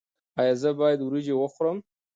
[0.39, 1.77] ایا زه باید وریجې وخورم؟